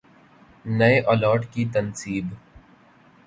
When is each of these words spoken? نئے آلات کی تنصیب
نئے 0.77 0.95
آلات 1.11 1.43
کی 1.53 1.65
تنصیب 1.73 2.25